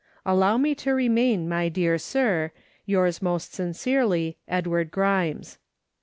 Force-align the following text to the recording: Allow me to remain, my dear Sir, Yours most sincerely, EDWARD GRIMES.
Allow 0.25 0.57
me 0.57 0.73
to 0.81 0.95
remain, 0.95 1.47
my 1.47 1.69
dear 1.69 1.99
Sir, 1.99 2.49
Yours 2.87 3.21
most 3.21 3.53
sincerely, 3.53 4.35
EDWARD 4.47 4.89
GRIMES. 4.89 5.59